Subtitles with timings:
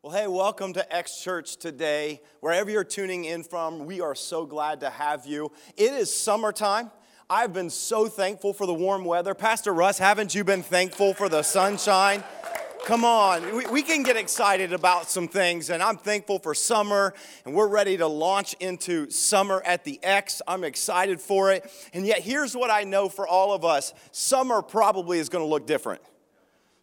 [0.00, 2.22] Well, hey, welcome to X Church today.
[2.38, 5.50] Wherever you're tuning in from, we are so glad to have you.
[5.76, 6.92] It is summertime.
[7.28, 9.34] I've been so thankful for the warm weather.
[9.34, 12.22] Pastor Russ, haven't you been thankful for the sunshine?
[12.86, 17.12] Come on, we, we can get excited about some things, and I'm thankful for summer,
[17.44, 20.40] and we're ready to launch into summer at the X.
[20.46, 21.68] I'm excited for it.
[21.92, 25.48] And yet, here's what I know for all of us summer probably is going to
[25.48, 26.02] look different.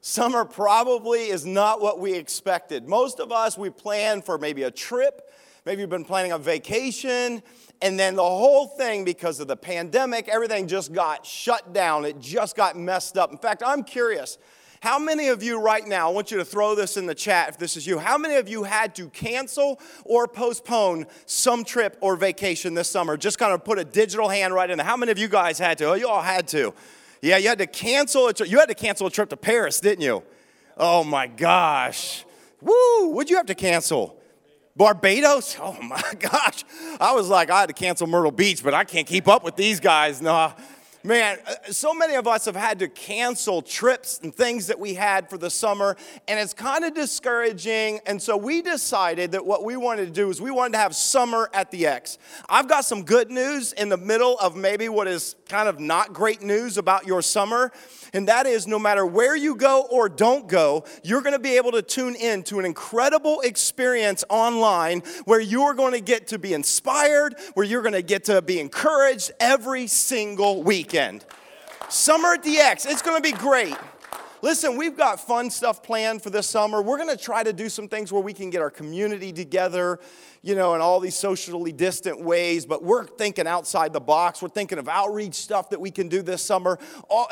[0.08, 2.88] Summer probably is not what we expected.
[2.88, 5.34] Most of us, we plan for maybe a trip,
[5.66, 7.42] maybe you've been planning a vacation,
[7.82, 12.06] and then the whole thing, because of the pandemic, everything just got shut down.
[12.06, 13.32] It just got messed up.
[13.32, 14.38] In fact, I'm curious.
[14.80, 17.50] How many of you right now, I want you to throw this in the chat
[17.50, 21.98] if this is you, how many of you had to cancel or postpone some trip
[22.00, 23.18] or vacation this summer?
[23.18, 24.86] Just kind of put a digital hand right in there.
[24.86, 25.86] How many of you guys had to?
[25.86, 26.76] Oh, you all had to.
[27.22, 28.50] Yeah, you had to cancel a trip.
[28.50, 30.24] You had to cancel a trip to Paris, didn't you?
[30.78, 32.26] Oh my gosh.
[32.62, 34.20] Woo, what'd you have to cancel?
[34.76, 35.56] Barbados?
[35.60, 36.66] Oh my gosh.
[37.00, 39.56] I was like, I had to cancel Myrtle Beach, but I can't keep up with
[39.56, 40.22] these guys.
[40.22, 40.54] No.
[41.06, 44.96] Man, uh, so many of us have had to cancel trips and things that we
[44.96, 45.96] had for the summer,
[46.28, 48.00] and it's kind of discouraging.
[48.08, 50.96] And so we decided that what we wanted to do is we wanted to have
[50.96, 52.18] summer at the X.
[52.50, 56.12] I've got some good news in the middle of maybe what is kind of not
[56.12, 57.72] great news about your summer,
[58.12, 61.58] and that is no matter where you go or don't go, you're going to be
[61.58, 66.40] able to tune in to an incredible experience online where you're going to get to
[66.40, 71.26] be inspired, where you're going to get to be encouraged every single week weekend.
[71.90, 73.76] Summer at the X, it's gonna be great.
[74.42, 76.82] Listen, we've got fun stuff planned for this summer.
[76.82, 80.00] We're gonna try to do some things where we can get our community together,
[80.42, 84.42] you know, in all these socially distant ways, but we're thinking outside the box.
[84.42, 86.80] We're thinking of outreach stuff that we can do this summer.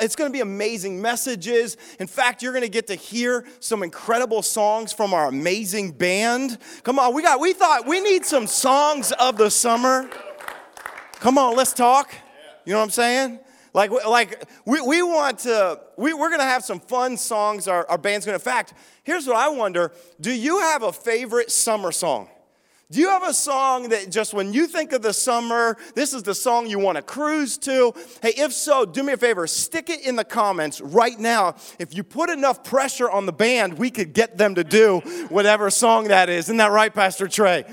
[0.01, 1.77] It's gonna be amazing messages.
[1.99, 6.57] In fact, you're gonna get to hear some incredible songs from our amazing band.
[6.83, 10.09] Come on, we got, we thought we need some songs of the summer.
[11.21, 12.11] Come on, let's talk.
[12.65, 13.39] You know what I'm saying?
[13.73, 17.89] Like, like we, we want to, we, we're going to have some fun songs our,
[17.89, 18.41] our band's going to.
[18.41, 18.73] In fact,
[19.03, 19.91] here's what I wonder
[20.21, 22.29] Do you have a favorite summer song?
[22.91, 26.21] Do you have a song that just when you think of the summer, this is
[26.21, 27.91] the song you want to cruise to?
[28.21, 31.55] Hey, if so, do me a favor, stick it in the comments right now.
[31.79, 35.71] If you put enough pressure on the band, we could get them to do whatever
[35.71, 36.45] song that is.
[36.45, 37.65] Isn't that right, Pastor Trey?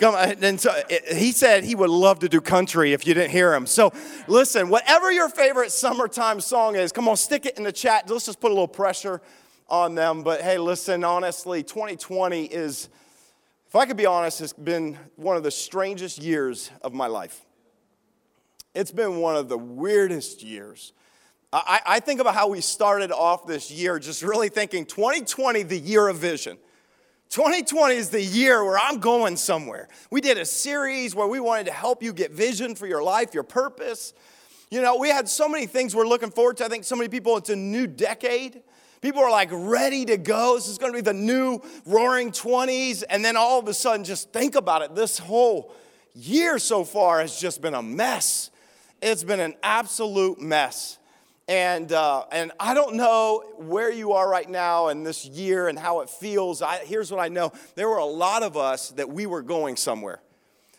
[0.00, 3.14] Come on, and so uh, he said he would love to do country if you
[3.14, 3.66] didn't hear him.
[3.66, 3.92] So
[4.26, 8.10] listen, whatever your favorite summertime song is, come on, stick it in the chat.
[8.10, 9.22] Let's just put a little pressure
[9.68, 10.22] on them.
[10.22, 12.88] But hey, listen, honestly, 2020 is,
[13.68, 17.42] if I could be honest, it's been one of the strangest years of my life.
[18.74, 20.92] It's been one of the weirdest years.
[21.52, 25.78] I, I think about how we started off this year, just really thinking 2020, the
[25.78, 26.58] year of vision.
[27.30, 29.88] 2020 is the year where I'm going somewhere.
[30.10, 33.34] We did a series where we wanted to help you get vision for your life,
[33.34, 34.12] your purpose.
[34.70, 36.64] You know, we had so many things we're looking forward to.
[36.64, 38.62] I think so many people, it's a new decade.
[39.00, 40.54] People are like ready to go.
[40.54, 43.04] This is going to be the new roaring 20s.
[43.10, 44.94] And then all of a sudden, just think about it.
[44.94, 45.74] This whole
[46.14, 48.50] year so far has just been a mess.
[49.02, 50.98] It's been an absolute mess.
[51.46, 55.78] And, uh, and I don't know where you are right now in this year and
[55.78, 56.62] how it feels.
[56.62, 59.76] I, here's what I know there were a lot of us that we were going
[59.76, 60.20] somewhere.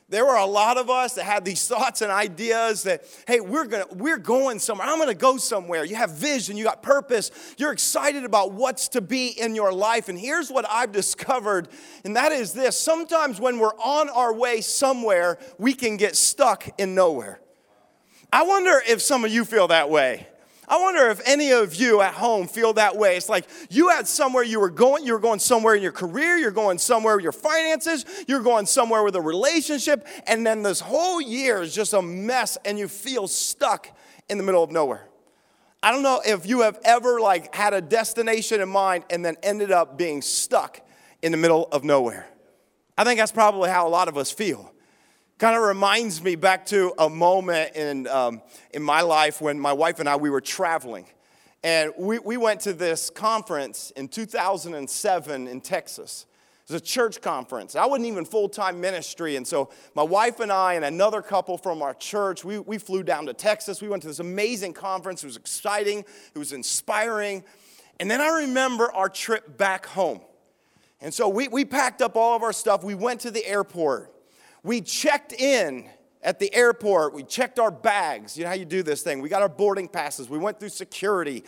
[0.07, 3.65] There were a lot of us that had these thoughts and ideas that, hey, we're,
[3.65, 4.87] gonna, we're going somewhere.
[4.87, 5.83] I'm going to go somewhere.
[5.83, 10.09] You have vision, you got purpose, you're excited about what's to be in your life.
[10.09, 11.67] And here's what I've discovered,
[12.03, 16.67] and that is this sometimes when we're on our way somewhere, we can get stuck
[16.79, 17.39] in nowhere.
[18.33, 20.27] I wonder if some of you feel that way.
[20.67, 23.17] I wonder if any of you at home feel that way.
[23.17, 26.37] It's like you had somewhere you were going, you were going somewhere in your career,
[26.37, 30.79] you're going somewhere with your finances, you're going somewhere with a relationship, and then this
[30.79, 33.89] whole year is just a mess and you feel stuck
[34.29, 35.07] in the middle of nowhere.
[35.83, 39.37] I don't know if you have ever like had a destination in mind and then
[39.43, 40.81] ended up being stuck
[41.21, 42.27] in the middle of nowhere.
[42.97, 44.71] I think that's probably how a lot of us feel.
[45.37, 48.41] Kind of reminds me back to a moment in, um,
[48.73, 51.07] in my life when my wife and I, we were traveling.
[51.61, 56.25] And we, we went to this conference in 2007 in Texas.
[56.63, 57.75] It was a church conference.
[57.75, 59.35] I wasn't even full time ministry.
[59.35, 63.03] And so my wife and I and another couple from our church, we, we flew
[63.03, 63.81] down to Texas.
[63.81, 65.21] We went to this amazing conference.
[65.21, 67.43] It was exciting, it was inspiring.
[67.99, 70.21] And then I remember our trip back home.
[71.01, 72.85] And so we, we packed up all of our stuff.
[72.85, 74.14] We went to the airport
[74.65, 75.88] we checked in
[76.23, 77.13] at the airport.
[77.13, 78.35] We checked our bags.
[78.35, 79.21] You know how you do this thing.
[79.21, 80.27] We got our boarding passes.
[80.27, 81.44] We went through security.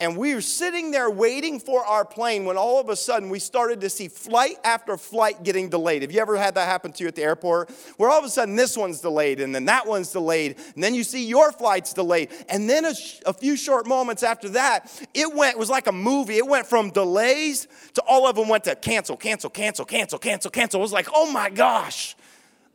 [0.00, 3.38] And we were sitting there waiting for our plane when all of a sudden we
[3.38, 6.00] started to see flight after flight getting delayed.
[6.00, 7.70] Have you ever had that happen to you at the airport?
[7.98, 10.56] Where all of a sudden this one's delayed and then that one's delayed.
[10.74, 12.30] And then you see your flight's delayed.
[12.48, 15.88] And then a, sh- a few short moments after that, it went, it was like
[15.88, 16.38] a movie.
[16.38, 20.50] It went from delays to all of them went to cancel, cancel, cancel, cancel, cancel,
[20.50, 20.80] cancel.
[20.80, 22.16] It was like, oh my gosh.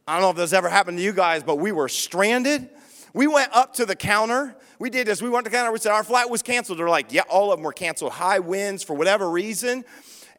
[0.07, 2.69] I don't know if this ever happened to you guys, but we were stranded.
[3.13, 4.56] We went up to the counter.
[4.80, 5.21] We did this.
[5.21, 5.69] We went to the counter.
[5.69, 6.80] We said, Our flight was canceled.
[6.80, 8.13] They're like, Yeah, all of them were canceled.
[8.13, 9.83] High winds for whatever reason.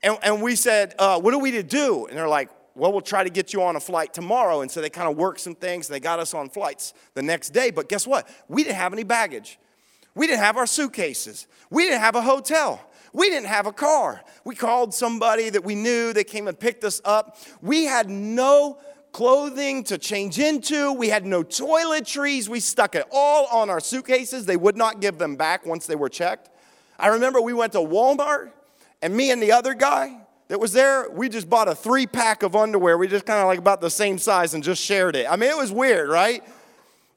[0.02, 2.06] And, and we said, uh, What are we to do?
[2.06, 4.62] And they're like, Well, we'll try to get you on a flight tomorrow.
[4.62, 7.22] And so they kind of worked some things and they got us on flights the
[7.22, 7.70] next day.
[7.70, 8.26] But guess what?
[8.48, 9.58] We didn't have any baggage.
[10.14, 11.46] We didn't have our suitcases.
[11.68, 12.80] We didn't have a hotel.
[13.12, 14.22] We didn't have a car.
[14.44, 16.14] We called somebody that we knew.
[16.14, 17.36] They came and picked us up.
[17.60, 18.78] We had no
[19.12, 20.92] clothing to change into.
[20.92, 22.48] We had no toiletries.
[22.48, 24.46] We stuck it all on our suitcases.
[24.46, 26.50] They would not give them back once they were checked.
[26.98, 28.50] I remember we went to Walmart,
[29.02, 32.42] and me and the other guy that was there, we just bought a three pack
[32.42, 32.98] of underwear.
[32.98, 35.26] We just kind of like about the same size and just shared it.
[35.30, 36.42] I mean, it was weird, right?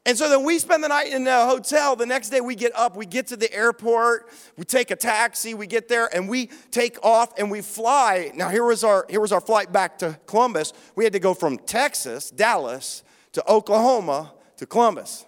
[0.06, 1.96] And so then we spend the night in the hotel.
[1.96, 5.54] The next day we get up, we get to the airport, we take a taxi,
[5.54, 8.32] we get there, and we take off and we fly.
[8.34, 10.74] Now here was our here was our flight back to Columbus.
[10.96, 13.04] We had to go from Texas, Dallas,
[13.34, 15.26] to Oklahoma to Columbus.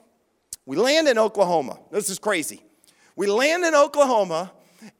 [0.66, 1.80] We land in Oklahoma.
[1.92, 2.64] This is crazy.
[3.16, 4.52] We land in Oklahoma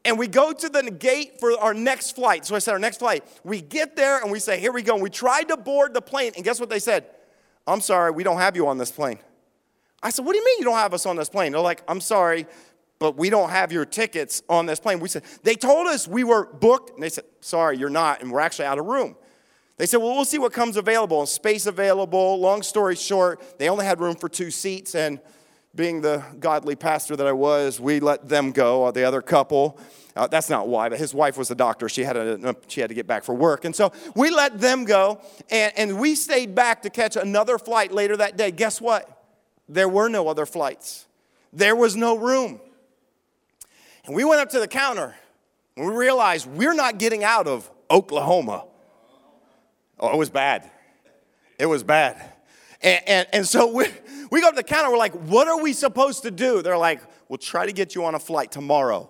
[0.06, 2.46] and we go to the gate for our next flight.
[2.46, 3.26] So I said, our next flight.
[3.44, 4.94] We get there and we say, here we go.
[4.94, 7.06] And we tried to board the plane, and guess what they said?
[7.66, 9.20] I'm sorry, we don't have you on this plane.
[10.04, 11.54] I said, What do you mean you don't have us on this plane?
[11.54, 12.46] They're like, I'm sorry,
[13.00, 15.00] but we don't have your tickets on this plane.
[15.00, 16.92] We said, They told us we were booked.
[16.92, 19.16] And they said, Sorry, you're not, and we're actually out of room.
[19.78, 22.40] They said, Well, we'll see what comes available and space available.
[22.40, 24.94] Long story short, they only had room for two seats.
[24.94, 25.20] And
[25.76, 29.80] being the godly pastor that I was, we let them go, uh, the other couple.
[30.16, 31.90] Uh, that's not why, but his wife was a doctor.
[31.90, 33.66] She had, a, she had to get back for work.
[33.66, 35.20] And so we let them go,
[35.50, 38.52] and, and we stayed back to catch another flight later that day.
[38.52, 39.23] Guess what?
[39.70, 41.06] There were no other flights,
[41.52, 42.60] there was no room.
[44.06, 45.16] And we went up to the counter
[45.78, 48.66] and we realized we're not getting out of Oklahoma.
[50.00, 50.70] Oh, it was bad.
[51.58, 52.34] It was bad.
[52.82, 53.86] And, and, and so we,
[54.30, 56.62] we go to the counter, we're like, what are we supposed to do?
[56.62, 59.10] They're like, we'll try to get you on a flight tomorrow.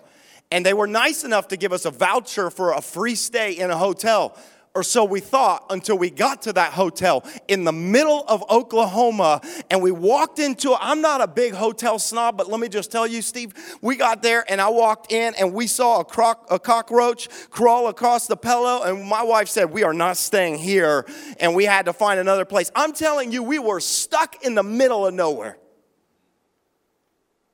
[0.51, 3.71] And they were nice enough to give us a voucher for a free stay in
[3.71, 4.37] a hotel
[4.75, 9.41] or so we thought until we got to that hotel in the middle of Oklahoma
[9.69, 13.05] and we walked into I'm not a big hotel snob but let me just tell
[13.05, 16.57] you Steve we got there and I walked in and we saw a, croc, a
[16.57, 21.05] cockroach crawl across the pillow and my wife said we are not staying here
[21.39, 22.71] and we had to find another place.
[22.75, 25.57] I'm telling you we were stuck in the middle of nowhere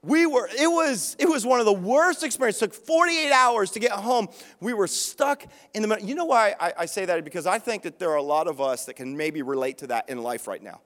[0.02, 2.62] we were it was it was one of the worst experiences.
[2.62, 4.30] It took 48 hours to get home.
[4.62, 6.06] We were stuck in the middle.
[6.06, 7.24] You know why I, I, say that?
[7.26, 9.88] Because i think that there are a lot of us that can maybe relate to
[9.88, 10.80] that in life right now.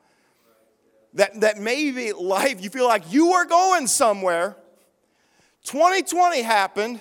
[1.13, 4.57] That that maybe life you feel like you are going somewhere.
[5.65, 6.99] 2020 happened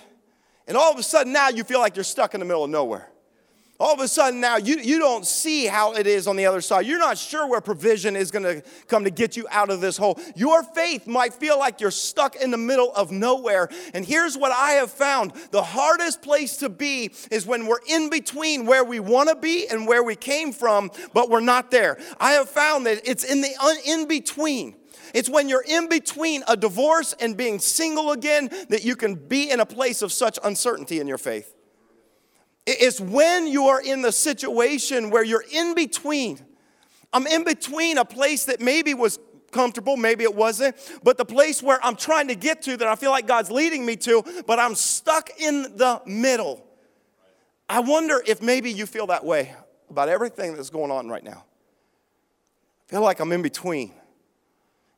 [0.69, 2.70] and all of a sudden now you feel like you're stuck in the middle of
[2.70, 3.08] nowhere
[3.82, 6.61] all of a sudden now you, you don't see how it is on the other
[6.61, 6.87] side.
[6.87, 9.96] You're not sure where provision is going to come to get you out of this
[9.96, 10.20] hole.
[10.37, 13.69] Your faith might feel like you're stuck in the middle of nowhere.
[13.93, 18.08] And here's what I have found the hardest place to be is when we're in
[18.08, 21.98] between where we want to be and where we came from, but we're not there.
[22.20, 23.51] I have found that it's in the
[23.84, 24.77] in between.
[25.12, 29.51] It's when you're in between a divorce and being single again that you can be
[29.51, 31.52] in a place of such uncertainty in your faith.
[32.67, 36.39] It's when you are in the situation where you're in between.
[37.13, 39.19] I'm in between a place that maybe was
[39.51, 42.95] comfortable, maybe it wasn't, but the place where I'm trying to get to that I
[42.95, 46.65] feel like God's leading me to, but I'm stuck in the middle.
[47.69, 49.55] I wonder if maybe you feel that way
[49.91, 51.45] about everything that's going on right now.
[52.89, 53.93] I feel like I'm in between.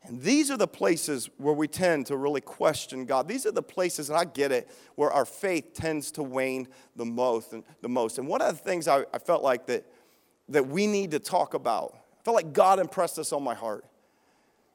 [0.07, 3.27] And these are the places where we tend to really question God.
[3.27, 7.07] These are the places, and I get it, where our faith tends to wane the
[7.07, 7.55] most.
[7.55, 8.19] And, the most.
[8.19, 9.87] and one of the things I, I felt like that,
[10.51, 13.87] that we need to talk about, I felt like God impressed this on my heart,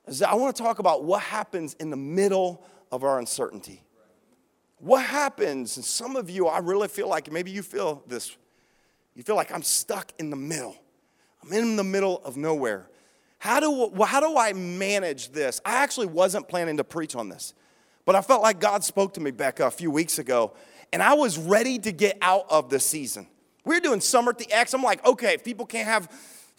[0.08, 3.84] is that I want to talk about what happens in the middle of our uncertainty.
[4.80, 8.36] What happens, and some of you, I really feel like maybe you feel this,
[9.14, 10.76] you feel like I'm stuck in the middle.
[11.44, 12.90] I'm in the middle of nowhere.
[13.40, 15.60] How do, how do I manage this?
[15.66, 17.54] I actually wasn't planning to preach on this,
[18.06, 20.54] but I felt like God spoke to me, Becca, a few weeks ago,
[20.94, 23.28] and I was ready to get out of the season.
[23.66, 24.74] We were doing summer at the X.
[24.74, 26.10] I'm like, okay, if people can't have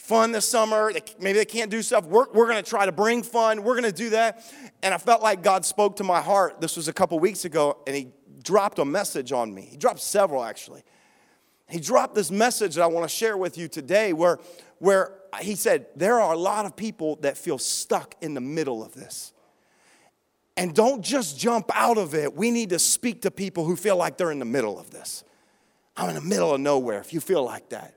[0.01, 0.93] fun this summer.
[1.21, 2.07] Maybe they can't do stuff.
[2.07, 3.63] We're, we're going to try to bring fun.
[3.63, 4.43] We're going to do that.
[4.83, 6.61] And I felt like God spoke to my heart.
[6.61, 8.09] This was a couple weeks ago, and He
[8.43, 9.69] dropped a message on me.
[9.71, 10.83] He dropped several, actually.
[11.69, 14.41] He dropped this message that I want to share with you today where,
[14.79, 18.83] where He said, There are a lot of people that feel stuck in the middle
[18.85, 19.33] of this.
[20.57, 22.35] And don't just jump out of it.
[22.35, 25.25] We need to speak to people who feel like they're in the middle of this.
[25.97, 27.95] I'm in the middle of nowhere if you feel like that.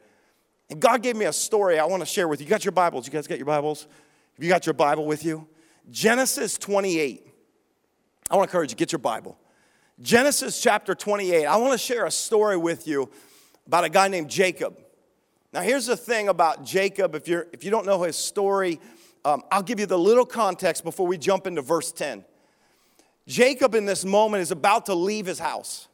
[0.70, 2.46] And God gave me a story I want to share with you.
[2.46, 3.06] You got your Bibles?
[3.06, 3.88] You guys got your Bibles?
[4.36, 5.48] Have you got your Bible with you?
[5.92, 7.28] Genesis 28.
[8.30, 9.38] I want to encourage you, get your Bible.
[10.02, 11.46] Genesis chapter 28.
[11.46, 13.10] I want to share a story with you
[13.68, 14.78] about a guy named Jacob.
[15.53, 17.13] Now, here's the thing about Jacob.
[17.13, 18.79] If, you're, if you don't know his story,
[19.24, 22.25] um, I'll give you the little context before we jump into verse 10.
[23.27, 25.88] Jacob, in this moment, is about to leave his house.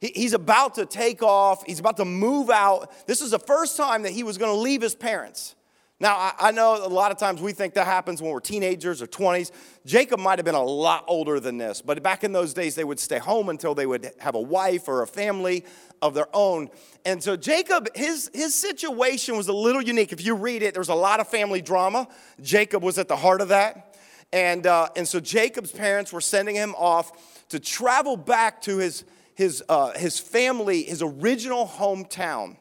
[0.00, 3.06] He, he's about to take off, he's about to move out.
[3.06, 5.54] This is the first time that he was going to leave his parents.
[6.00, 9.08] Now, I, know a lot of times we think that happens when we're teenagers or
[9.08, 9.50] 20s.
[9.84, 12.84] Jacob might have been a lot older than this, but back in those days, they
[12.84, 15.64] would stay home until they would have a wife or a family
[16.00, 16.68] of their own.
[17.04, 20.12] And so, Jacob, his, his situation was a little unique.
[20.12, 22.06] If you read it, there's a lot of family drama.
[22.40, 23.96] Jacob was at the heart of that.
[24.32, 29.02] And, uh, and so, Jacob's parents were sending him off to travel back to his,
[29.34, 32.56] his, uh, his family, his original hometown.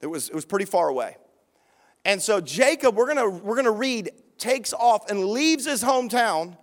[0.00, 1.16] It was, it was pretty far away.
[2.04, 6.56] And so Jacob, we're gonna, we're gonna read, takes off and leaves his hometown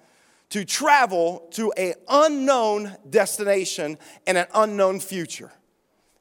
[0.50, 5.51] to travel to an unknown destination and an unknown future.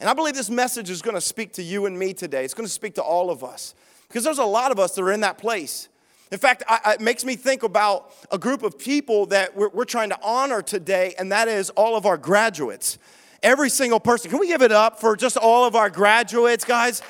[0.01, 2.45] And I believe this message is gonna speak to you and me today.
[2.45, 3.75] It's gonna speak to all of us
[4.09, 5.89] because there's a lot of us that are in that place.
[6.33, 9.85] In fact, I, it makes me think about a group of people that we're, we're
[9.85, 12.99] trying to honor today, and that is all of our graduates.
[13.43, 14.31] Every single person.
[14.31, 17.03] Can we give it up for just all of our graduates, guys?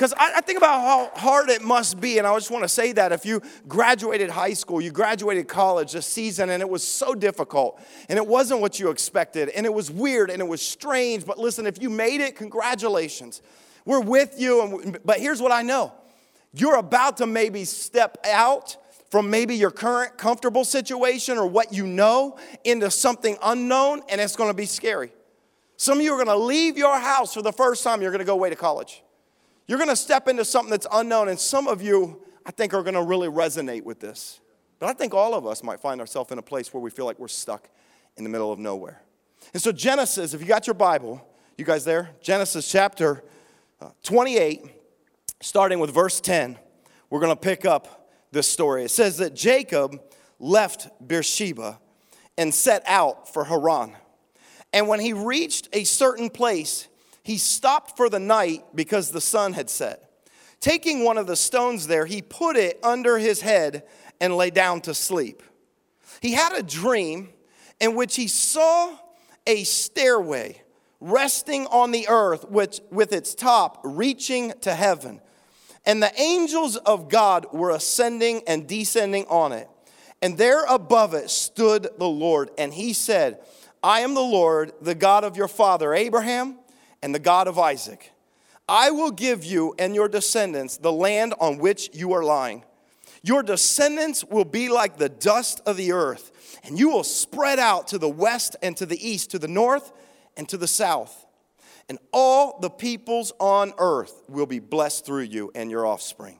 [0.00, 2.70] Because I, I, think about how hard it must be, and I just want to
[2.70, 6.82] say that if you graduated high school, you graduated college this season, and it was
[6.82, 7.78] so difficult,
[8.08, 11.26] and it wasn't what you expected, and it was weird, and it was strange.
[11.26, 13.42] But listen, if you made it, congratulations.
[13.84, 15.92] We're with you, and, but here's what I know
[16.54, 18.78] you're about to maybe step out
[19.10, 24.34] from maybe your current comfortable situation or what you know into something unknown, and it's
[24.34, 25.12] going to be scary.
[25.76, 28.20] Some of you are going to leave your house for the first time, you're going
[28.20, 29.02] to go away to college.
[29.70, 32.82] You're going to step into something that's unknown, and some of you, I think, are
[32.82, 34.40] going to really resonate with this.
[34.80, 37.04] But I think all of us might find ourselves in a place where we feel
[37.04, 37.68] like we're stuck
[38.16, 39.00] in the middle of nowhere.
[39.54, 41.24] And so, Genesis, if you got your Bible,
[41.56, 42.10] you guys there?
[42.20, 43.22] Genesis chapter
[43.80, 44.64] uh, 28,
[45.40, 46.58] starting with verse 10,
[47.08, 48.82] we're going to pick up this story.
[48.82, 50.02] It says that Jacob
[50.40, 51.78] left Beersheba
[52.36, 53.92] and set out for Haran.
[54.72, 56.88] And when he reached a certain place,
[57.22, 60.10] he stopped for the night because the sun had set.
[60.60, 63.84] Taking one of the stones there, he put it under his head
[64.20, 65.42] and lay down to sleep.
[66.20, 67.30] He had a dream
[67.80, 68.96] in which he saw
[69.46, 70.60] a stairway
[71.00, 75.20] resting on the earth which, with its top reaching to heaven.
[75.86, 79.68] And the angels of God were ascending and descending on it.
[80.20, 83.40] And there above it stood the Lord, and he said,
[83.82, 86.58] I am the Lord, the God of your father Abraham
[87.02, 88.12] and the God of Isaac.
[88.68, 92.64] I will give you and your descendants the land on which you are lying.
[93.22, 97.88] Your descendants will be like the dust of the earth, and you will spread out
[97.88, 99.92] to the west and to the east, to the north
[100.36, 101.26] and to the south.
[101.88, 106.38] And all the peoples on earth will be blessed through you and your offspring.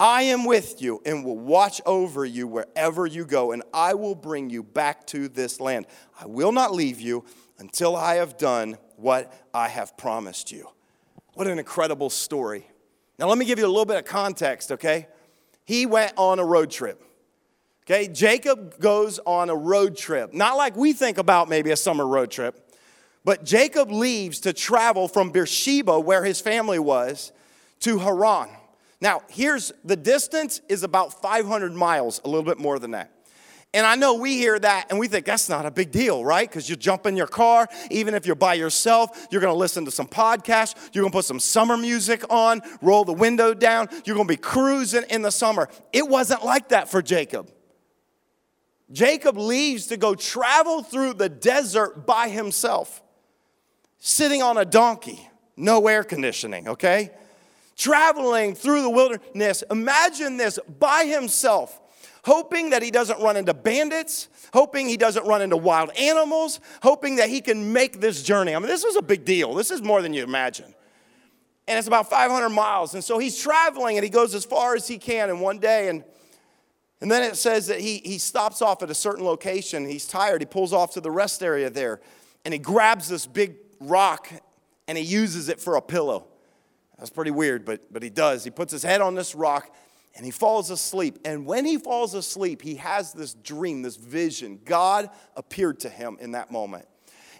[0.00, 4.16] I am with you and will watch over you wherever you go, and I will
[4.16, 5.86] bring you back to this land.
[6.20, 7.24] I will not leave you
[7.58, 10.68] until I have done what I have promised you.
[11.34, 12.66] What an incredible story.
[13.18, 15.08] Now, let me give you a little bit of context, okay?
[15.64, 17.02] He went on a road trip.
[17.84, 20.32] Okay, Jacob goes on a road trip.
[20.32, 22.72] Not like we think about maybe a summer road trip,
[23.24, 27.32] but Jacob leaves to travel from Beersheba, where his family was,
[27.80, 28.48] to Haran.
[29.00, 33.10] Now, here's the distance is about 500 miles, a little bit more than that.
[33.74, 36.48] And I know we hear that and we think that's not a big deal, right?
[36.48, 39.90] Because you jump in your car, even if you're by yourself, you're gonna listen to
[39.90, 44.28] some podcast, you're gonna put some summer music on, roll the window down, you're gonna
[44.28, 45.70] be cruising in the summer.
[45.92, 47.50] It wasn't like that for Jacob.
[48.90, 53.02] Jacob leaves to go travel through the desert by himself,
[53.98, 57.10] sitting on a donkey, no air conditioning, okay?
[57.74, 59.64] Traveling through the wilderness.
[59.70, 61.80] Imagine this by himself
[62.24, 67.16] hoping that he doesn't run into bandits, hoping he doesn't run into wild animals, hoping
[67.16, 68.54] that he can make this journey.
[68.54, 69.54] I mean, this was a big deal.
[69.54, 70.74] This is more than you imagine.
[71.66, 72.94] and it's about 500 miles.
[72.94, 75.88] And so he's traveling and he goes as far as he can in one day.
[75.88, 76.04] And,
[77.00, 79.86] and then it says that he, he stops off at a certain location.
[79.86, 80.42] He's tired.
[80.42, 82.00] He pulls off to the rest area there
[82.44, 84.28] and he grabs this big rock
[84.86, 86.26] and he uses it for a pillow.
[86.98, 88.44] That's pretty weird, but, but he does.
[88.44, 89.74] He puts his head on this rock
[90.14, 91.18] and he falls asleep.
[91.24, 94.60] And when he falls asleep, he has this dream, this vision.
[94.64, 96.86] God appeared to him in that moment.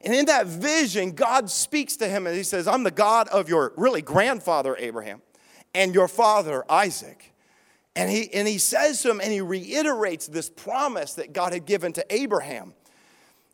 [0.05, 3.49] And in that vision, God speaks to him and he says, I'm the God of
[3.49, 5.23] your really grandfather Abraham
[5.75, 7.33] and your father Isaac.
[7.95, 11.67] And he, and he says to him, and he reiterates this promise that God had
[11.67, 12.73] given to Abraham.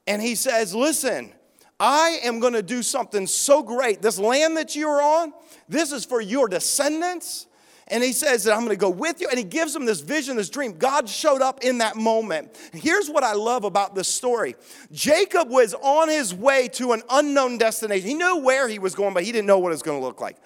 [0.07, 1.33] And he says, Listen,
[1.81, 4.01] I am going to do something so great.
[4.01, 5.33] This land that you're on,
[5.69, 7.48] this is for your descendants
[7.90, 9.28] and he says that I'm going to go with you.
[9.28, 10.78] And he gives him this vision, this dream.
[10.78, 12.57] God showed up in that moment.
[12.73, 14.54] Here's what I love about this story
[14.92, 18.07] Jacob was on his way to an unknown destination.
[18.07, 20.04] He knew where he was going, but he didn't know what it was going to
[20.04, 20.37] look like.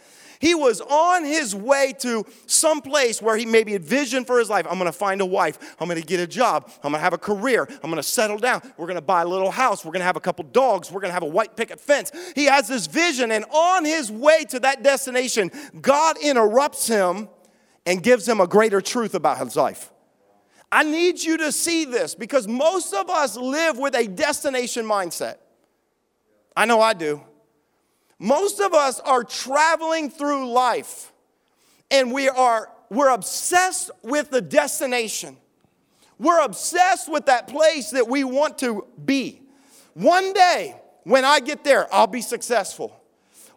[0.43, 4.51] He was on his way to some place where he maybe had vision for his
[4.51, 4.67] life.
[4.69, 5.77] I'm going to find a wife.
[5.79, 6.65] I'm going to get a job.
[6.83, 7.69] I'm going to have a career.
[7.71, 8.61] I'm going to settle down.
[8.77, 9.85] We're going to buy a little house.
[9.85, 10.91] We're going to have a couple dogs.
[10.91, 12.11] We're going to have a white picket fence.
[12.35, 17.29] He has this vision, and on his way to that destination, God interrupts him
[17.87, 19.93] and gives him a greater truth about his life.
[20.73, 25.37] I need you to see this because most of us live with a destination mindset.
[26.57, 27.23] I know I do.
[28.23, 31.13] Most of us are traveling through life
[31.91, 35.37] and we are we're obsessed with the destination.
[36.21, 39.43] We're obsessed with that place that we want to be.
[39.95, 42.97] One day when I get there, I'll be successful.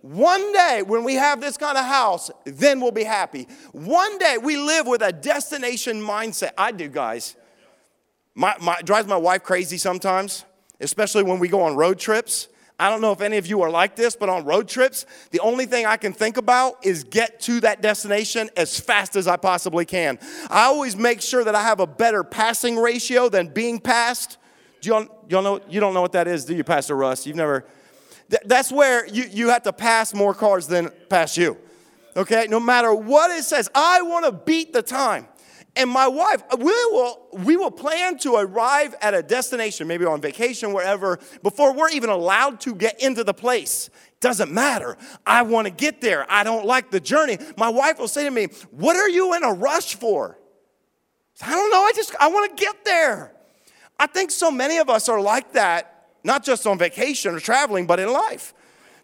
[0.01, 3.47] One day when we have this kind of house, then we'll be happy.
[3.71, 6.51] One day we live with a destination mindset.
[6.57, 7.35] I do, guys.
[8.33, 10.43] My, my drives my wife crazy sometimes,
[10.79, 12.47] especially when we go on road trips.
[12.77, 15.39] I don't know if any of you are like this, but on road trips, the
[15.39, 19.37] only thing I can think about is get to that destination as fast as I
[19.37, 20.19] possibly can.
[20.49, 24.37] I always make sure that I have a better passing ratio than being passed.
[24.81, 25.61] Do you, all, you all know?
[25.69, 27.25] You don't know what that is, do you, Pastor Russ?
[27.25, 27.65] You've never.
[28.43, 31.57] that's where you, you have to pass more cars than pass you.
[32.17, 35.27] Okay, no matter what it says, I want to beat the time
[35.75, 40.05] and my wife, uh, we will, we will plan to arrive at a destination, maybe
[40.05, 43.89] on vacation, wherever, before we're even allowed to get into the place.
[44.21, 44.97] Doesn't matter.
[45.25, 46.25] I want to get there.
[46.31, 47.37] I don't like the journey.
[47.57, 50.39] My wife will say to me, What are you in a rush for?
[51.41, 51.81] I don't know.
[51.81, 53.33] I just, I want to get there.
[53.99, 57.85] I think so many of us are like that, not just on vacation or traveling,
[57.85, 58.53] but in life.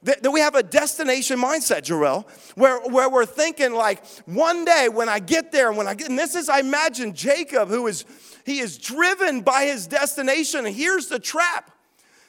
[0.03, 4.89] That, that we have a destination mindset, Jarrell, where, where we're thinking like, one day
[4.91, 7.85] when I get there, and when I get, and this is, I imagine Jacob, who
[7.85, 8.05] is,
[8.43, 10.65] he is driven by his destination.
[10.65, 11.69] Here's the trap.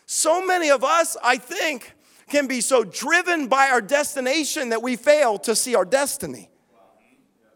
[0.04, 1.94] So many of us, I think,
[2.28, 6.50] can be so driven by our destination that we fail to see our destiny.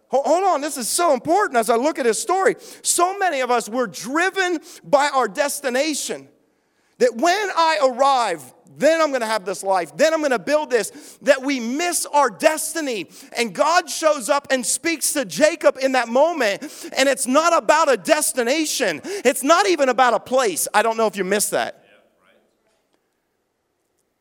[0.08, 2.54] Hold on, this is so important as I look at his story.
[2.82, 6.28] So many of us, we're driven by our destination
[6.98, 11.18] that when I arrive, then I'm gonna have this life, then I'm gonna build this,
[11.22, 13.08] that we miss our destiny.
[13.36, 16.62] And God shows up and speaks to Jacob in that moment,
[16.96, 20.68] and it's not about a destination, it's not even about a place.
[20.74, 21.84] I don't know if you missed that.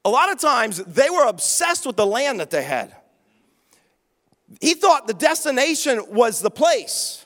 [0.06, 2.96] A lot of times they were obsessed with the land that they had.
[4.62, 7.26] He thought the destination was the place.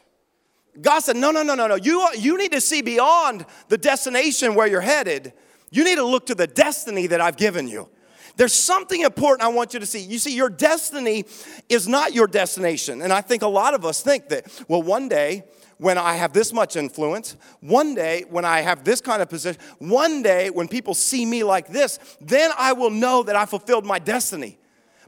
[0.82, 1.76] God said, No, no, no, no, no.
[1.76, 5.34] You, you need to see beyond the destination where you're headed
[5.72, 7.90] you need to look to the destiny that I've given you.
[8.36, 10.00] There's something important I want you to see.
[10.00, 11.26] You see, your destiny
[11.68, 13.02] is not your destination.
[13.02, 15.44] And I think a lot of us think that, well, one day
[15.78, 19.60] when I have this much influence, one day when I have this kind of position,
[19.80, 23.86] one day when people see me like this, then I will know that I fulfilled
[23.86, 24.58] my destiny.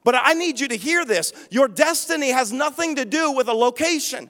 [0.03, 1.31] But I need you to hear this.
[1.51, 4.29] Your destiny has nothing to do with a location,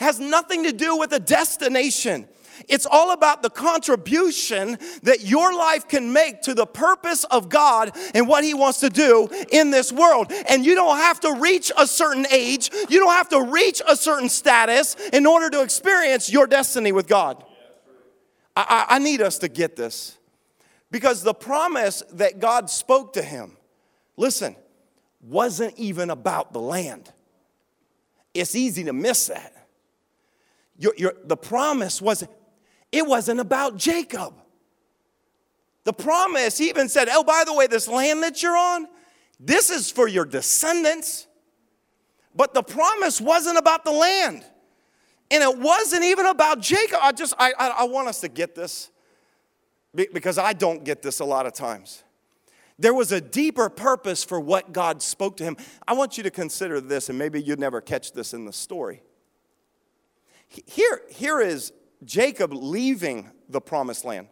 [0.00, 2.28] has nothing to do with a destination.
[2.68, 7.96] It's all about the contribution that your life can make to the purpose of God
[8.14, 10.32] and what He wants to do in this world.
[10.48, 13.96] And you don't have to reach a certain age, you don't have to reach a
[13.96, 17.44] certain status in order to experience your destiny with God.
[18.56, 20.16] I, I, need us to get this
[20.90, 23.56] because the promise that God spoke to him,
[24.16, 24.54] listen,
[25.20, 27.10] wasn't even about the land.
[28.32, 29.66] It's easy to miss that.
[30.78, 32.24] Your, your, the promise was
[32.94, 34.34] it wasn't about Jacob.
[35.82, 38.86] The promise, even said, Oh, by the way, this land that you're on,
[39.40, 41.26] this is for your descendants.
[42.36, 44.44] But the promise wasn't about the land.
[45.30, 47.00] And it wasn't even about Jacob.
[47.02, 48.90] I just, I, I, I want us to get this
[49.94, 52.04] because I don't get this a lot of times.
[52.78, 55.56] There was a deeper purpose for what God spoke to him.
[55.86, 59.02] I want you to consider this, and maybe you'd never catch this in the story.
[60.48, 61.72] Here, here is
[62.04, 64.28] Jacob leaving the promised land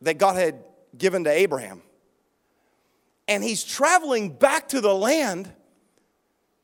[0.00, 0.62] that God had
[0.96, 1.82] given to Abraham.
[3.26, 5.50] And he's traveling back to the land,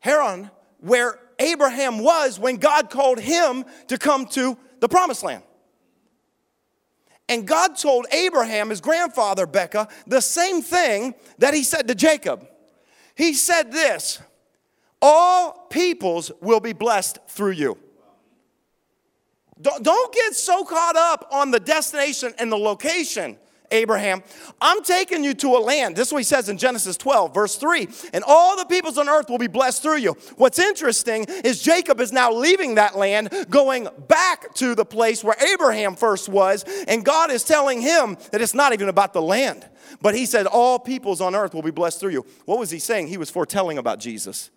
[0.00, 5.42] Haran, where Abraham was when God called him to come to the promised land.
[7.28, 12.46] And God told Abraham, his grandfather, Becca, the same thing that he said to Jacob.
[13.14, 14.18] He said this
[15.00, 17.78] All peoples will be blessed through you.
[19.60, 23.36] Don't get so caught up on the destination and the location
[23.72, 24.22] Abraham,
[24.60, 25.96] I'm taking you to a land.
[25.96, 27.88] This is what he says in Genesis 12, verse 3.
[28.12, 30.12] And all the peoples on earth will be blessed through you.
[30.36, 35.36] What's interesting is Jacob is now leaving that land, going back to the place where
[35.52, 36.64] Abraham first was.
[36.88, 39.66] And God is telling him that it's not even about the land.
[40.02, 42.26] But he said, All peoples on earth will be blessed through you.
[42.44, 43.08] What was he saying?
[43.08, 44.50] He was foretelling about Jesus.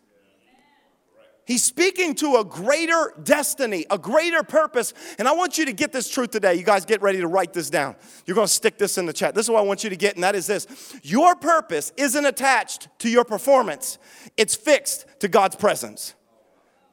[1.46, 4.94] He's speaking to a greater destiny, a greater purpose.
[5.20, 6.56] And I want you to get this truth today.
[6.56, 7.96] You guys get ready to write this down.
[8.26, 9.36] You're going to stick this in the chat.
[9.36, 10.68] This is what I want you to get, and that is this
[11.04, 13.98] Your purpose isn't attached to your performance,
[14.38, 16.16] it's fixed to God's presence.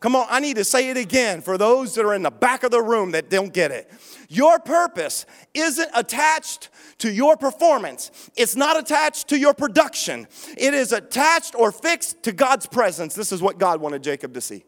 [0.01, 2.63] Come on, I need to say it again for those that are in the back
[2.63, 3.91] of the room that don't get it.
[4.31, 10.27] Your purpose isn't attached to your performance, it's not attached to your production.
[10.57, 13.15] It is attached or fixed to God's presence.
[13.15, 14.65] This is what God wanted Jacob to see.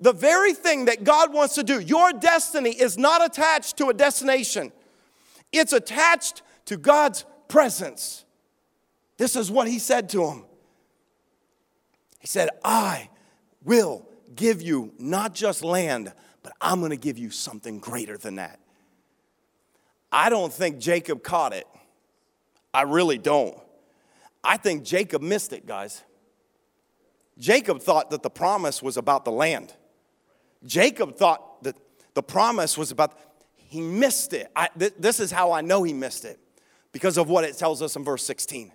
[0.00, 3.94] The very thing that God wants to do, your destiny is not attached to a
[3.94, 4.72] destination,
[5.52, 8.24] it's attached to God's presence.
[9.18, 10.44] This is what he said to him.
[12.20, 13.10] He said, I
[13.64, 18.36] will give you not just land, but I'm going to give you something greater than
[18.36, 18.60] that.
[20.12, 21.66] I don't think Jacob caught it.
[22.72, 23.56] I really don't.
[24.42, 26.02] I think Jacob missed it, guys.
[27.38, 29.74] Jacob thought that the promise was about the land.
[30.64, 31.76] Jacob thought that
[32.14, 33.18] the promise was about,
[33.54, 34.50] he missed it.
[34.54, 36.38] I, th- this is how I know he missed it
[36.92, 38.72] because of what it tells us in verse 16.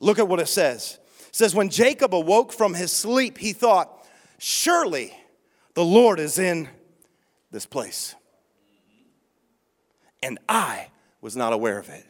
[0.00, 0.98] Look at what it says.
[1.28, 4.03] It says, When Jacob awoke from his sleep, he thought,
[4.46, 5.10] Surely
[5.72, 6.68] the Lord is in
[7.50, 8.14] this place.
[10.22, 10.88] And I
[11.22, 12.04] was not aware of it.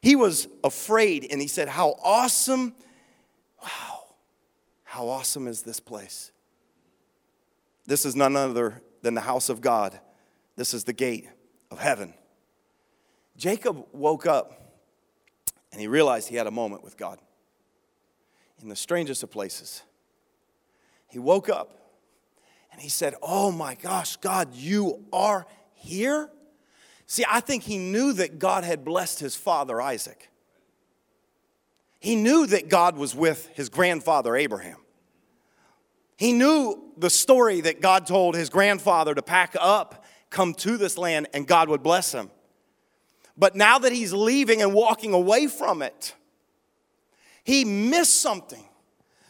[0.00, 2.76] He was afraid and he said, How awesome,
[3.60, 4.04] wow,
[4.84, 6.30] how awesome is this place?
[7.86, 9.98] This is none other than the house of God.
[10.54, 11.28] This is the gate
[11.72, 12.14] of heaven.
[13.36, 14.76] Jacob woke up
[15.72, 17.18] and he realized he had a moment with God
[18.62, 19.82] in the strangest of places.
[21.08, 21.76] He woke up
[22.72, 26.30] and he said, Oh my gosh, God, you are here?
[27.06, 30.28] See, I think he knew that God had blessed his father Isaac.
[32.00, 34.78] He knew that God was with his grandfather Abraham.
[36.16, 40.98] He knew the story that God told his grandfather to pack up, come to this
[40.98, 42.30] land, and God would bless him.
[43.36, 46.14] But now that he's leaving and walking away from it,
[47.44, 48.64] he missed something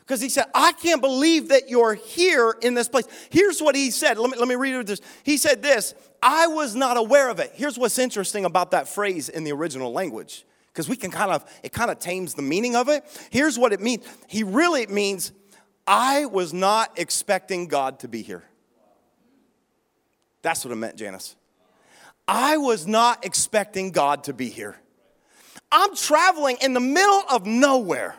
[0.06, 3.06] because he said, I can't believe that you're here in this place.
[3.28, 4.18] Here's what he said.
[4.18, 5.00] Let me, let me read this.
[5.24, 7.52] He said this I was not aware of it.
[7.54, 11.44] Here's what's interesting about that phrase in the original language, because we can kind of,
[11.64, 13.04] it kind of tames the meaning of it.
[13.30, 15.32] Here's what it means He really means,
[15.88, 18.44] I was not expecting God to be here.
[20.42, 21.34] That's what it meant, Janice.
[22.28, 24.76] I was not expecting God to be here.
[25.72, 28.14] I'm traveling in the middle of nowhere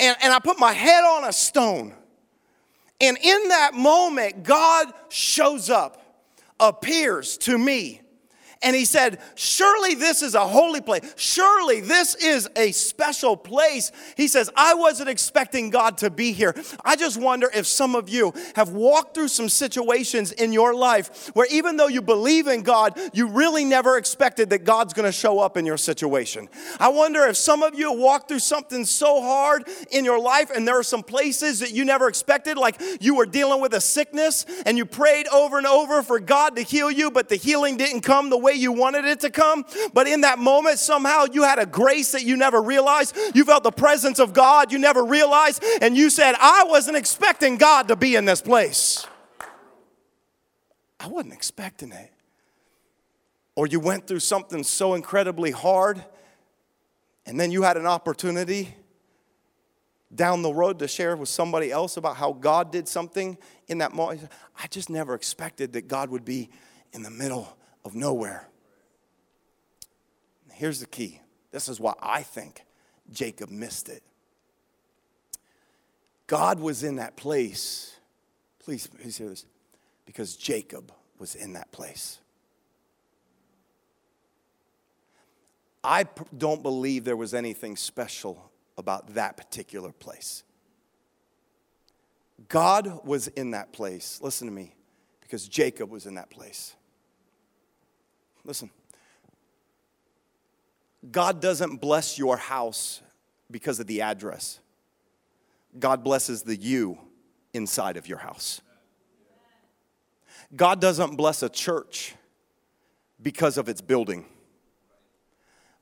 [0.00, 1.94] and, and I put my head on a stone.
[3.00, 6.02] And in that moment, God shows up,
[6.58, 8.00] appears to me,
[8.62, 11.14] and he said, Surely this is a holy place.
[11.16, 13.90] Surely this is a special place.
[14.16, 16.54] He says, I wasn't expecting God to be here.
[16.84, 21.28] I just wonder if some of you have walked through some situations in your life
[21.34, 25.40] where even though you believe in God, you really never expected that God's gonna show
[25.40, 26.48] up in your situation.
[26.78, 30.68] I wonder if some of you walked through something so hard in your life and
[30.68, 34.44] there are some places that you never expected, like you were dealing with a sickness
[34.66, 38.02] and you prayed over and over for God to heal you, but the healing didn't
[38.02, 41.42] come the way way you wanted it to come, but in that moment, somehow you
[41.42, 43.16] had a grace that you never realized.
[43.34, 47.56] You felt the presence of God you never realized, and you said, I wasn't expecting
[47.56, 49.06] God to be in this place.
[50.98, 52.12] I wasn't expecting it.
[53.56, 56.04] Or you went through something so incredibly hard,
[57.26, 58.74] and then you had an opportunity
[60.12, 63.92] down the road to share with somebody else about how God did something in that
[63.94, 64.28] moment.
[64.60, 66.50] I just never expected that God would be
[66.92, 68.46] in the middle of nowhere.
[70.52, 71.20] Here's the key
[71.52, 72.64] This is why I think
[73.10, 74.02] Jacob missed it.
[76.26, 77.96] God was in that place.
[78.60, 79.46] Please, please hear this.
[80.06, 82.18] Because Jacob was in that place.
[85.82, 86.04] I
[86.36, 90.42] don't believe there was anything special about that particular place.
[92.48, 94.20] God was in that place.
[94.22, 94.74] Listen to me,
[95.20, 96.74] because Jacob was in that place.
[98.50, 98.68] Listen.
[101.12, 103.00] God doesn't bless your house
[103.48, 104.58] because of the address.
[105.78, 106.98] God blesses the you
[107.54, 108.60] inside of your house.
[110.56, 112.16] God doesn't bless a church
[113.22, 114.24] because of its building.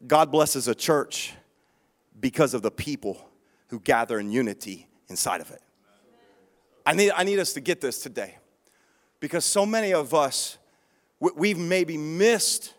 [0.07, 1.33] God blesses a church
[2.21, 3.31] because of the people
[3.69, 5.63] who gather in unity inside of it.
[6.85, 8.37] I need, I need us to get this today
[9.21, 10.58] because so many of us,
[11.21, 12.75] we've maybe missed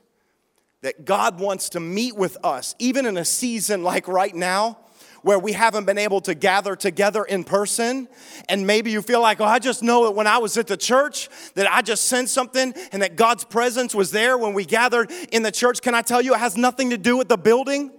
[0.81, 4.77] that God wants to meet with us, even in a season like right now
[5.21, 8.07] where we haven't been able to gather together in person.
[8.47, 10.77] And maybe you feel like, oh, I just know that when I was at the
[10.77, 15.11] church, that I just sensed something and that God's presence was there when we gathered
[15.31, 15.81] in the church.
[15.81, 17.91] Can I tell you, it has nothing to do with the building?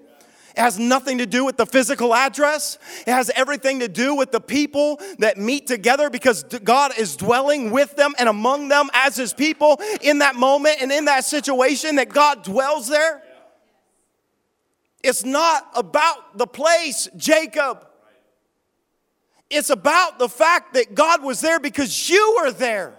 [0.56, 2.78] It has nothing to do with the physical address.
[3.06, 7.70] It has everything to do with the people that meet together because God is dwelling
[7.70, 11.96] with them and among them as His people in that moment and in that situation
[11.96, 13.22] that God dwells there.
[15.02, 17.86] It's not about the place, Jacob.
[19.48, 22.94] It's about the fact that God was there because you were there.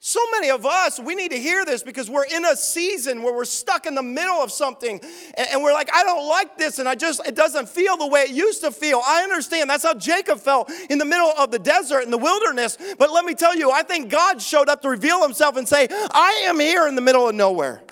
[0.00, 3.34] So many of us, we need to hear this because we're in a season where
[3.34, 5.00] we're stuck in the middle of something
[5.36, 8.22] and, we're like, I don't like this and I just, it doesn't feel the way
[8.22, 9.02] it used to feel.
[9.04, 12.78] I understand that's how Jacob felt in the middle of the desert in the wilderness.
[12.96, 15.88] But let me tell you, I think God showed up to reveal himself and say,
[15.90, 17.82] I am here in the middle of nowhere.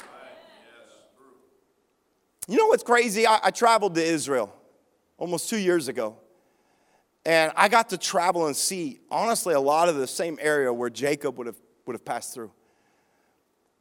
[2.46, 3.26] You know what's crazy?
[3.26, 4.54] I, I traveled to Israel
[5.18, 6.18] almost two years ago.
[7.24, 10.88] And I got to travel and see, honestly, a lot of the same area where
[10.88, 12.50] Jacob would have would have passed through.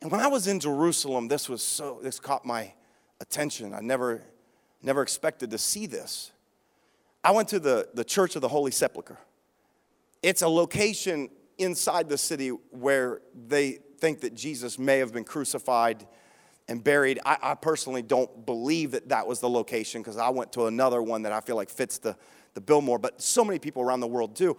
[0.02, 2.74] And when I was in Jerusalem, this was so, this caught my
[3.20, 3.74] attention.
[3.74, 4.24] I never,
[4.82, 6.32] never expected to see this.
[7.24, 9.18] I went to the, the Church of the Holy Sepulchre.
[10.22, 16.06] It's a location inside the city where they think that Jesus may have been crucified
[16.68, 17.20] and buried.
[17.26, 21.02] I, I personally don't believe that that was the location because I went to another
[21.02, 22.16] one that I feel like fits the,
[22.54, 24.58] the bill more, but so many people around the world do.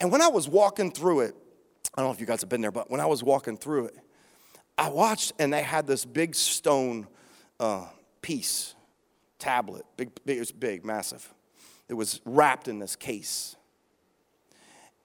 [0.00, 1.36] And when I was walking through it,
[1.94, 3.86] I don't know if you guys have been there, but when I was walking through
[3.86, 3.96] it,
[4.76, 7.06] I watched and they had this big stone
[7.60, 7.86] uh,
[8.20, 8.74] piece,
[9.38, 11.32] tablet, big, big, it was big, massive.
[11.88, 13.56] It was wrapped in this case.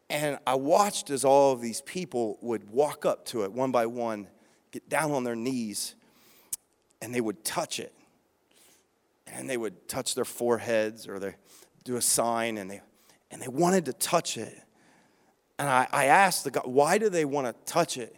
[0.10, 3.86] And I watched as all of these people would walk up to it one by
[3.86, 4.28] one,
[4.71, 5.93] get down on their knees,
[7.02, 7.93] and they would touch it.
[9.28, 11.36] And they would touch their foreheads or they
[11.84, 12.82] do a sign and they
[13.32, 14.60] and they wanted to touch it.
[15.60, 18.15] And I, I asked the God, why do they want to touch it?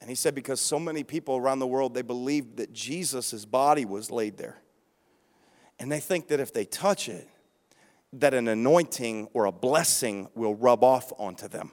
[0.00, 3.84] And he said, because so many people around the world, they believe that Jesus' body
[3.84, 4.58] was laid there.
[5.80, 7.28] And they think that if they touch it,
[8.12, 11.72] that an anointing or a blessing will rub off onto them.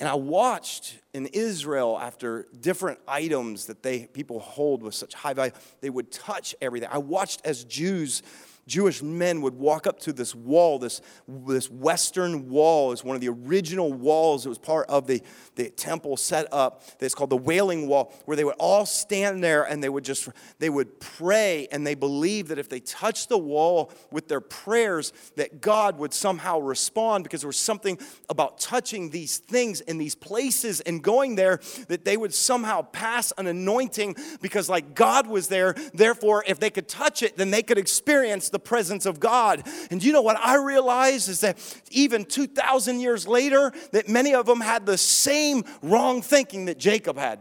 [0.00, 5.34] And I watched in Israel after different items that they people hold with such high
[5.34, 6.88] value, they would touch everything.
[6.90, 8.22] I watched as Jews
[8.68, 13.20] Jewish men would walk up to this wall, this, this western wall is one of
[13.20, 14.46] the original walls.
[14.46, 15.22] It was part of the,
[15.56, 16.82] the temple set up.
[17.00, 20.28] It's called the Wailing Wall, where they would all stand there and they would just,
[20.58, 25.12] they would pray and they believed that if they touched the wall with their prayers,
[25.36, 30.14] that God would somehow respond because there was something about touching these things in these
[30.14, 35.48] places and going there that they would somehow pass an anointing because like God was
[35.48, 35.74] there.
[35.94, 39.66] Therefore, if they could touch it, then they could experience the the presence of God.
[39.90, 41.58] And you know what I realize is that
[41.90, 47.16] even 2,000 years later, that many of them had the same wrong thinking that Jacob
[47.16, 47.38] had.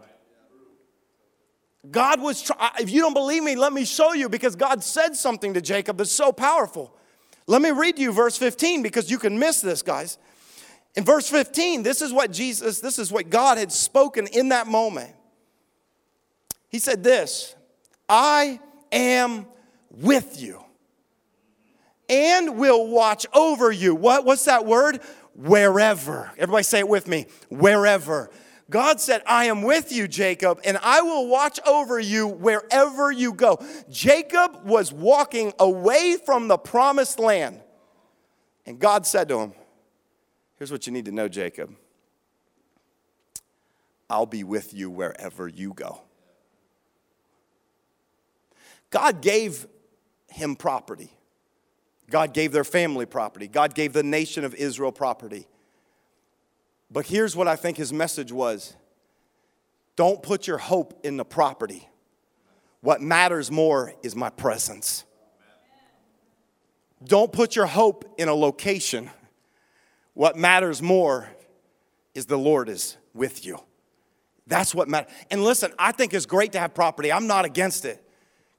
[1.89, 5.15] God was, try- if you don't believe me, let me show you because God said
[5.15, 6.93] something to Jacob that's so powerful.
[7.47, 10.17] Let me read you verse 15 because you can miss this, guys.
[10.95, 14.67] In verse 15, this is what Jesus, this is what God had spoken in that
[14.67, 15.15] moment.
[16.69, 17.55] He said, This,
[18.09, 18.59] I
[18.91, 19.45] am
[19.91, 20.66] with you
[22.09, 23.95] and will watch over you.
[23.95, 25.01] What, what's that word?
[25.35, 26.31] Wherever.
[26.37, 27.27] Everybody say it with me.
[27.49, 28.29] Wherever.
[28.69, 33.33] God said, I am with you, Jacob, and I will watch over you wherever you
[33.33, 33.63] go.
[33.89, 37.61] Jacob was walking away from the promised land.
[38.65, 39.53] And God said to him,
[40.57, 41.73] Here's what you need to know, Jacob
[44.09, 46.01] I'll be with you wherever you go.
[48.89, 49.67] God gave
[50.29, 51.11] him property.
[52.09, 53.47] God gave their family property.
[53.47, 55.47] God gave the nation of Israel property.
[56.89, 58.75] But here's what I think his message was
[59.95, 61.89] don't put your hope in the property.
[62.81, 65.03] What matters more is my presence.
[67.03, 69.09] Don't put your hope in a location.
[70.13, 71.29] What matters more
[72.15, 73.59] is the Lord is with you.
[74.47, 75.11] That's what matters.
[75.29, 77.11] And listen, I think it's great to have property.
[77.11, 78.03] I'm not against it.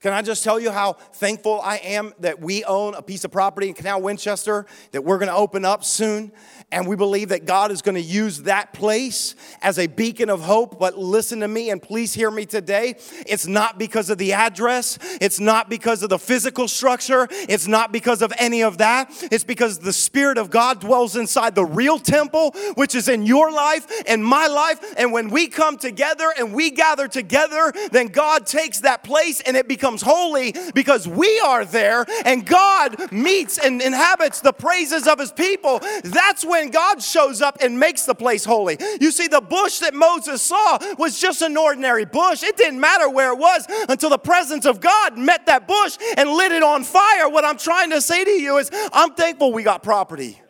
[0.01, 3.33] Can I just tell you how thankful I am that we own a piece of
[3.33, 6.31] property in Canal Winchester that we're going to open up soon?
[6.71, 10.43] And we believe that God is going to use that place as a beacon of
[10.43, 10.79] hope.
[10.79, 12.95] But listen to me and please hear me today.
[13.27, 17.91] It's not because of the address, it's not because of the physical structure, it's not
[17.91, 19.11] because of any of that.
[19.33, 23.51] It's because the Spirit of God dwells inside the real temple, which is in your
[23.51, 24.79] life and my life.
[24.97, 29.57] And when we come together and we gather together, then God takes that place and
[29.57, 35.19] it becomes holy because we are there and God meets and inhabits the praises of
[35.19, 35.81] his people.
[36.05, 38.77] That's when when God shows up and makes the place holy.
[39.01, 42.43] You see, the bush that Moses saw was just an ordinary bush.
[42.43, 46.29] It didn't matter where it was until the presence of God met that bush and
[46.31, 47.29] lit it on fire.
[47.29, 50.41] What I'm trying to say to you is, I'm thankful we got property.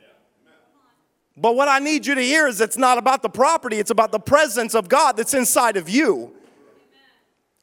[1.36, 4.10] But what I need you to hear is it's not about the property, it's about
[4.10, 6.34] the presence of God that's inside of you.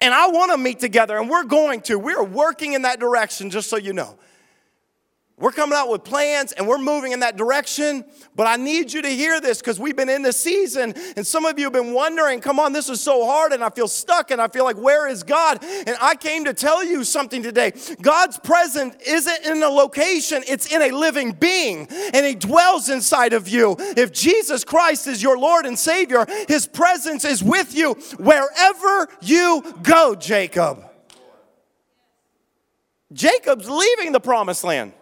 [0.02, 1.98] And I want to meet together, and we're going to.
[1.98, 4.18] We're working in that direction, just so you know.
[5.38, 8.06] We're coming out with plans and we're moving in that direction,
[8.38, 11.44] but I need you to hear this because we've been in this season and some
[11.44, 14.32] of you have been wondering, come on, this is so hard and I feel stuck
[14.32, 15.62] and I feel like, where is God?
[15.62, 17.74] And I came to tell you something today.
[18.02, 23.34] God's presence isn't in a location, it's in a living being and He dwells inside
[23.34, 23.76] of you.
[23.78, 29.76] If Jesus Christ is your Lord and Savior, His presence is with you wherever you
[29.84, 30.82] go, Jacob.
[33.12, 34.94] Jacob's leaving the promised land.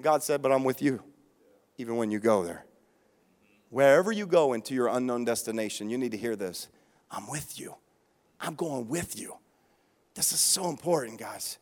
[0.00, 1.02] God said, But I'm with you,
[1.78, 2.64] even when you go there.
[3.70, 6.68] Wherever you go into your unknown destination, you need to hear this
[7.10, 7.74] I'm with you.
[8.40, 9.36] I'm going with you.
[10.14, 11.58] This is so important, guys.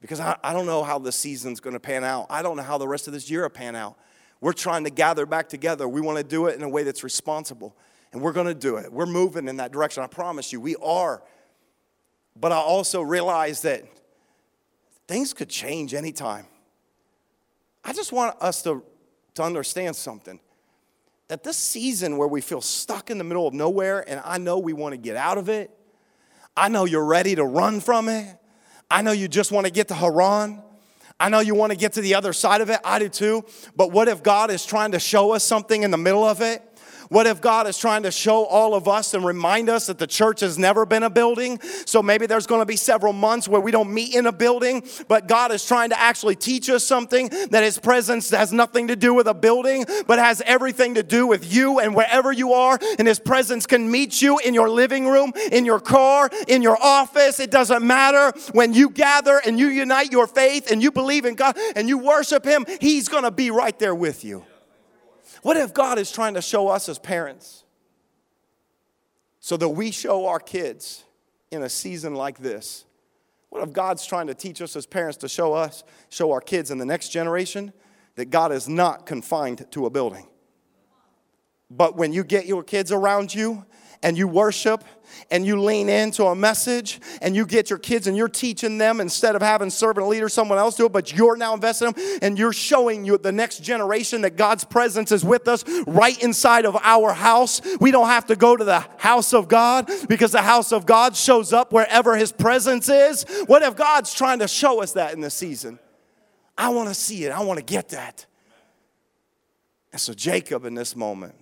[0.00, 2.26] Because I, I don't know how the season's gonna pan out.
[2.30, 3.96] I don't know how the rest of this year will pan out.
[4.40, 5.86] We're trying to gather back together.
[5.86, 7.76] We wanna do it in a way that's responsible.
[8.12, 8.92] And we're gonna do it.
[8.92, 10.02] We're moving in that direction.
[10.02, 11.22] I promise you, we are.
[12.34, 13.84] But I also realize that
[15.06, 16.46] things could change anytime.
[17.84, 18.82] I just want us to,
[19.34, 20.40] to understand something
[21.28, 24.58] that this season where we feel stuck in the middle of nowhere, and I know
[24.58, 25.70] we want to get out of it,
[26.56, 28.36] I know you're ready to run from it,
[28.90, 30.62] I know you just want to get to Haran.
[31.18, 32.80] I know you want to get to the other side of it.
[32.84, 33.44] I do too.
[33.76, 36.62] But what if God is trying to show us something in the middle of it?
[37.12, 40.06] What if God is trying to show all of us and remind us that the
[40.06, 41.60] church has never been a building?
[41.84, 44.82] So maybe there's going to be several months where we don't meet in a building,
[45.08, 48.96] but God is trying to actually teach us something that His presence has nothing to
[48.96, 52.78] do with a building, but has everything to do with you and wherever you are.
[52.98, 56.78] And His presence can meet you in your living room, in your car, in your
[56.82, 57.40] office.
[57.40, 58.32] It doesn't matter.
[58.52, 61.98] When you gather and you unite your faith and you believe in God and you
[61.98, 64.46] worship Him, He's going to be right there with you.
[65.42, 67.64] What if God is trying to show us as parents
[69.40, 71.04] so that we show our kids
[71.50, 72.84] in a season like this?
[73.50, 76.70] What if God's trying to teach us as parents to show us, show our kids
[76.70, 77.72] in the next generation
[78.14, 80.26] that God is not confined to a building?
[81.68, 83.66] But when you get your kids around you
[84.02, 84.84] and you worship
[85.30, 89.00] and you lean into a message and you get your kids and you're teaching them
[89.00, 92.38] instead of having servant leader someone else do it but you're now investing them and
[92.38, 96.76] you're showing you the next generation that god's presence is with us right inside of
[96.82, 97.60] our house.
[97.80, 101.16] We don't have to go to the house of god because the house of god
[101.16, 103.24] shows up wherever his presence is.
[103.46, 105.78] What if god's trying to show us that in this season?
[106.56, 107.32] I want to see it.
[107.32, 108.26] I want to get that.
[109.92, 111.34] And so jacob in this moment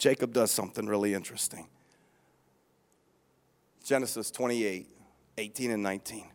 [0.00, 1.68] Jacob does something really interesting.
[3.84, 4.88] Genesis 28
[5.36, 6.26] 18 and 19.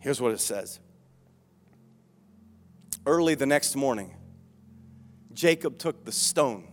[0.00, 0.80] Here's what it says
[3.06, 4.16] Early the next morning,
[5.32, 6.66] Jacob took the stone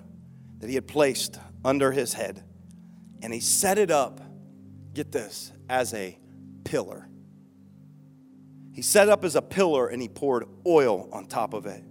[0.57, 2.43] that he had placed under his head
[3.21, 4.19] and he set it up,
[4.95, 6.17] get this, as a
[6.63, 7.07] pillar.
[8.73, 11.83] He set up as a pillar and he poured oil on top of it.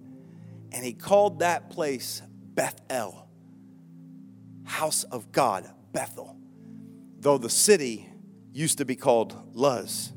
[0.72, 2.22] And he called that place
[2.54, 3.25] Bethel
[4.66, 6.36] house of God, Bethel,
[7.18, 8.08] though the city
[8.52, 10.12] used to be called Luz.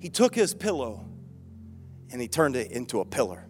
[0.00, 1.06] He took his pillow
[2.10, 3.46] and he turned it into a pillar.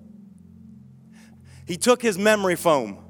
[1.67, 3.05] He took his memory foam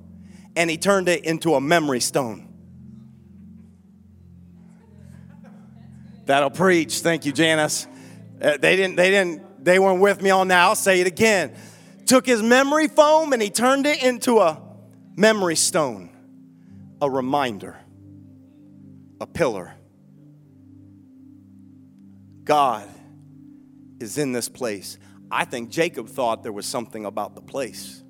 [0.54, 2.46] and he turned it into a memory stone.
[6.26, 7.00] That'll preach.
[7.00, 7.86] Thank you, Janice.
[8.40, 10.60] Uh, they didn't, they didn't, they weren't with me on that.
[10.60, 11.54] I'll say it again.
[12.06, 14.60] Took his memory foam and he turned it into a
[15.16, 16.09] memory stone
[17.00, 17.76] a reminder,
[19.20, 19.72] a pillar.
[22.44, 22.88] God
[24.00, 24.98] is in this place.
[25.30, 28.02] I think Jacob thought there was something about the place.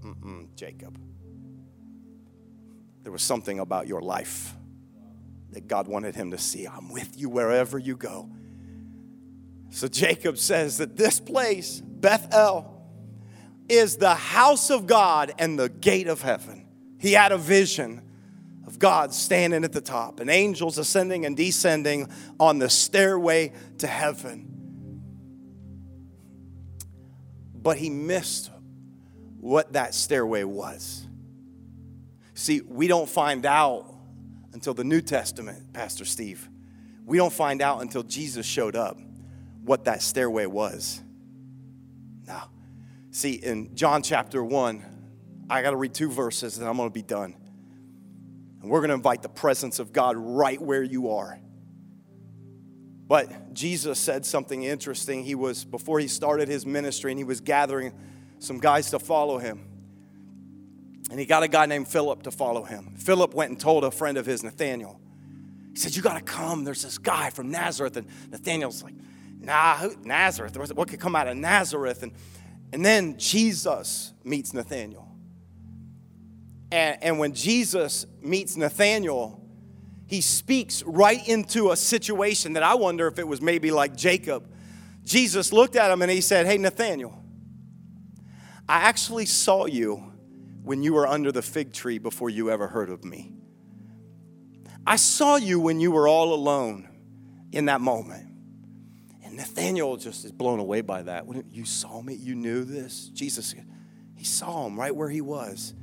[0.00, 0.98] Mm-mm, Jacob.
[3.02, 4.54] There was something about your life
[5.50, 6.66] that God wanted him to see.
[6.66, 8.30] I'm with you wherever you go.
[9.70, 12.74] So Jacob says that this place, Bethel,
[13.68, 16.67] is the house of God and the gate of heaven.
[16.98, 18.02] He had a vision
[18.66, 23.86] of God standing at the top and angels ascending and descending on the stairway to
[23.86, 24.44] heaven.
[27.54, 28.50] But he missed
[29.40, 31.06] what that stairway was.
[32.34, 33.94] See, we don't find out
[34.52, 36.48] until the New Testament, Pastor Steve.
[37.04, 38.98] We don't find out until Jesus showed up
[39.64, 41.00] what that stairway was.
[42.26, 42.50] Now,
[43.10, 44.97] see, in John chapter 1,
[45.50, 47.34] I got to read two verses and I'm going to be done.
[48.60, 51.38] And we're going to invite the presence of God right where you are.
[53.06, 55.24] But Jesus said something interesting.
[55.24, 57.92] He was, before he started his ministry, and he was gathering
[58.38, 59.64] some guys to follow him.
[61.10, 62.94] And he got a guy named Philip to follow him.
[62.98, 65.00] Philip went and told a friend of his, Nathaniel.
[65.72, 66.64] He said, You got to come.
[66.64, 67.96] There's this guy from Nazareth.
[67.96, 68.94] And Nathaniel's like,
[69.40, 70.74] Nah, who, Nazareth?
[70.74, 72.02] What could come out of Nazareth?
[72.02, 72.12] And,
[72.74, 75.07] and then Jesus meets Nathaniel.
[76.70, 79.40] And, and when Jesus meets Nathaniel,
[80.06, 84.48] he speaks right into a situation that I wonder if it was maybe like Jacob.
[85.04, 87.22] Jesus looked at him and he said, Hey, Nathaniel,
[88.68, 90.12] I actually saw you
[90.62, 93.32] when you were under the fig tree before you ever heard of me.
[94.86, 96.88] I saw you when you were all alone
[97.52, 98.26] in that moment.
[99.24, 101.26] And Nathaniel just is blown away by that.
[101.50, 103.08] You saw me, you knew this.
[103.08, 103.54] Jesus,
[104.16, 105.74] he saw him right where he was.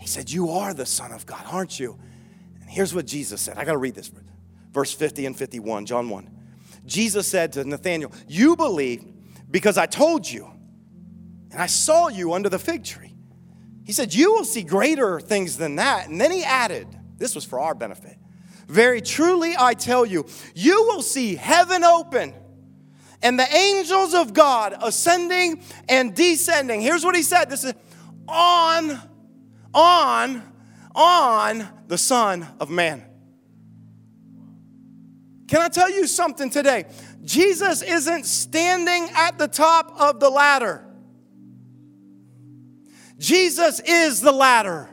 [0.00, 1.98] He said, You are the Son of God, aren't you?
[2.60, 3.58] And here's what Jesus said.
[3.58, 4.10] I got to read this.
[4.72, 6.30] Verse 50 and 51, John 1.
[6.86, 9.04] Jesus said to Nathanael, You believe
[9.50, 10.50] because I told you,
[11.52, 13.14] and I saw you under the fig tree.
[13.84, 16.08] He said, You will see greater things than that.
[16.08, 18.16] And then he added, This was for our benefit.
[18.66, 22.34] Very truly, I tell you, you will see heaven open
[23.22, 26.80] and the angels of God ascending and descending.
[26.80, 27.74] Here's what he said this is
[28.28, 29.00] on
[29.74, 30.42] on,
[30.94, 33.04] on the Son of Man.
[35.48, 36.86] Can I tell you something today?
[37.22, 40.84] Jesus isn't standing at the top of the ladder.
[43.18, 44.88] Jesus is the ladder.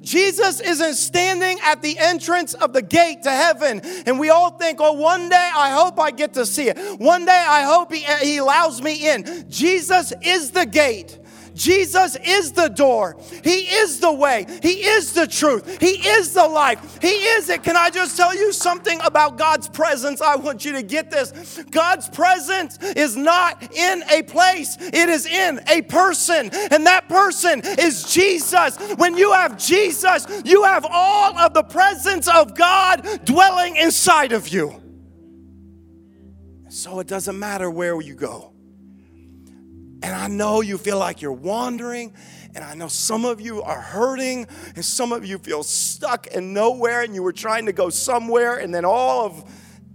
[0.00, 3.80] Jesus isn't standing at the entrance of the gate to heaven.
[4.06, 6.78] And we all think, oh, one day I hope I get to see it.
[6.98, 9.46] One day I hope he, he allows me in.
[9.48, 11.18] Jesus is the gate.
[11.54, 13.16] Jesus is the door.
[13.42, 14.46] He is the way.
[14.62, 15.80] He is the truth.
[15.80, 16.98] He is the life.
[17.00, 17.62] He is it.
[17.62, 20.20] Can I just tell you something about God's presence?
[20.20, 21.62] I want you to get this.
[21.70, 26.50] God's presence is not in a place, it is in a person.
[26.70, 28.76] And that person is Jesus.
[28.96, 34.48] When you have Jesus, you have all of the presence of God dwelling inside of
[34.48, 34.80] you.
[36.68, 38.52] So it doesn't matter where you go.
[40.02, 42.14] And I know you feel like you're wandering,
[42.54, 46.54] and I know some of you are hurting, and some of you feel stuck and
[46.54, 49.44] nowhere, and you were trying to go somewhere, and then all of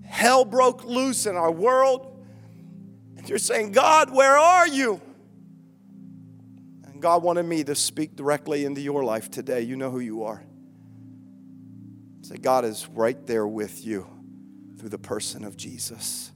[0.03, 2.23] hell broke loose in our world.
[3.17, 5.01] And you're saying, God, where are you?
[6.83, 9.61] And God wanted me to speak directly into your life today.
[9.61, 10.43] You know who you are.
[12.21, 14.07] Say, God is right there with you
[14.77, 16.31] through the person of Jesus.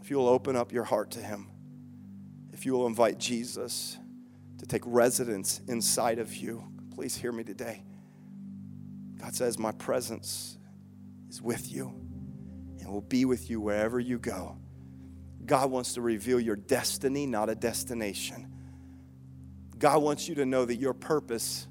[0.00, 1.48] If you'll open up your heart to Him
[2.56, 3.98] if you will invite Jesus
[4.56, 7.82] to take residence inside of you, please hear me today.
[9.20, 10.56] God says, My presence
[11.28, 11.88] is with you
[12.80, 14.56] and will be with you wherever you go.
[15.44, 18.50] God wants to reveal your destiny, not a destination.
[19.76, 21.68] God wants you to know that your purpose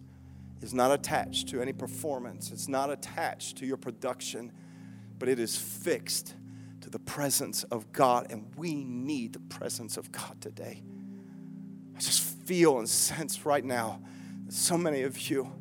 [0.62, 4.52] is not attached to any performance, it's not attached to your production,
[5.18, 6.36] but it is fixed
[6.86, 10.84] to the presence of God, and we need the presence of God today.
[11.96, 14.04] I just feel and sense right now
[14.46, 15.52] that so many of you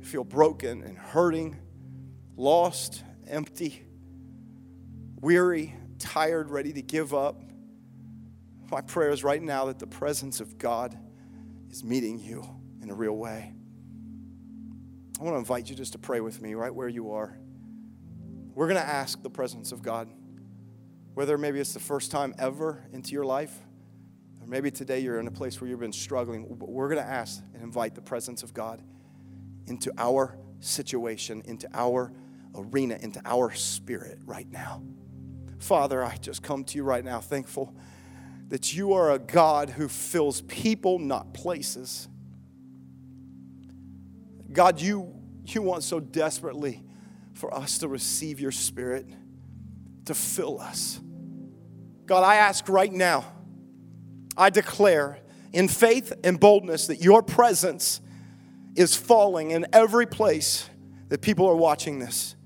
[0.00, 1.58] feel broken and hurting,
[2.38, 3.84] lost, empty,
[5.20, 7.42] weary, tired, ready to give up.
[8.70, 10.98] My prayer is right now that the presence of God
[11.70, 12.48] is meeting you
[12.80, 13.52] in a real way.
[15.20, 17.36] I want to invite you just to pray with me right where you are.
[18.54, 20.08] we're going to ask the presence of God.
[21.16, 23.58] Whether maybe it's the first time ever into your life,
[24.38, 27.42] or maybe today you're in a place where you've been struggling, we're going to ask
[27.54, 28.82] and invite the presence of God
[29.66, 32.12] into our situation, into our
[32.54, 34.82] arena, into our spirit right now.
[35.58, 37.74] Father, I just come to you right now thankful
[38.48, 42.10] that you are a God who fills people, not places.
[44.52, 45.14] God, you,
[45.46, 46.84] you want so desperately
[47.32, 49.06] for us to receive your spirit,
[50.04, 51.00] to fill us.
[52.06, 53.24] God, I ask right now,
[54.36, 55.18] I declare
[55.52, 58.00] in faith and boldness that your presence
[58.76, 60.70] is falling in every place
[61.08, 62.36] that people are watching this.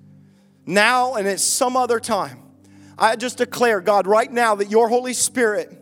[0.64, 2.42] Now and at some other time,
[2.98, 5.76] I just declare, God, right now that your Holy Spirit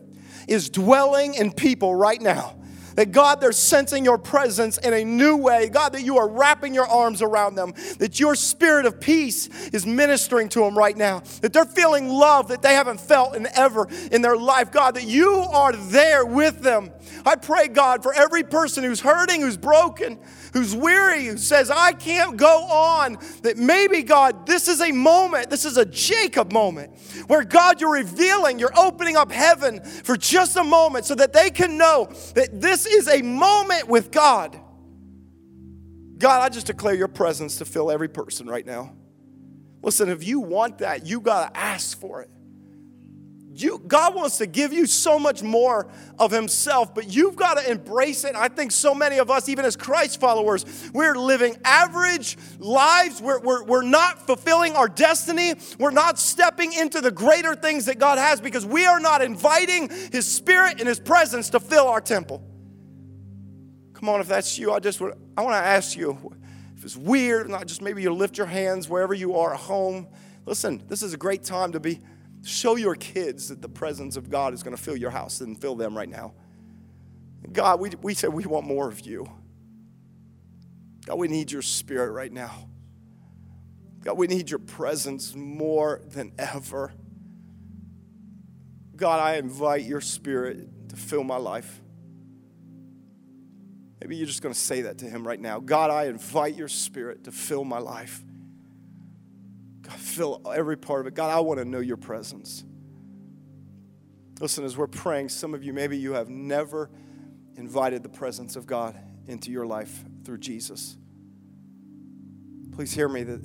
[0.47, 2.58] is dwelling in people right now.
[2.99, 5.69] That God, they're sensing your presence in a new way.
[5.69, 7.73] God, that you are wrapping your arms around them.
[7.99, 11.21] That your spirit of peace is ministering to them right now.
[11.39, 14.73] That they're feeling love that they haven't felt in ever in their life.
[14.73, 16.91] God, that you are there with them.
[17.25, 20.19] I pray, God, for every person who's hurting, who's broken,
[20.53, 25.49] who's weary, who says, I can't go on, that maybe, God, this is a moment,
[25.49, 26.97] this is a Jacob moment,
[27.27, 31.49] where God, you're revealing, you're opening up heaven for just a moment so that they
[31.49, 34.59] can know that this is a moment with God.
[36.17, 38.93] God, I just declare your presence to fill every person right now.
[39.81, 42.29] Listen, if you want that, you got to ask for it.
[43.61, 45.87] You, God wants to give you so much more
[46.17, 48.35] of Himself, but you've got to embrace it.
[48.35, 53.21] I think so many of us, even as Christ followers, we're living average lives.
[53.21, 55.55] We're, we're, we're not fulfilling our destiny.
[55.77, 59.89] We're not stepping into the greater things that God has because we are not inviting
[60.11, 62.43] His Spirit and His presence to fill our temple.
[63.93, 66.33] Come on, if that's you, I just I want to ask you
[66.77, 70.07] if it's weird, not just maybe you lift your hands wherever you are at home.
[70.45, 71.99] Listen, this is a great time to be
[72.43, 75.59] Show your kids that the presence of God is going to fill your house and
[75.59, 76.33] fill them right now.
[77.51, 79.29] God, we, we said we want more of you.
[81.05, 82.69] God, we need your spirit right now.
[84.03, 86.93] God, we need your presence more than ever.
[88.95, 91.81] God, I invite your spirit to fill my life.
[94.01, 95.59] Maybe you're just going to say that to him right now.
[95.59, 98.23] God, I invite your spirit to fill my life.
[99.89, 101.15] Fill every part of it.
[101.15, 102.63] God, I want to know your presence.
[104.39, 106.89] Listen, as we're praying, some of you, maybe you have never
[107.55, 108.95] invited the presence of God
[109.27, 110.97] into your life through Jesus.
[112.71, 113.41] Please hear me that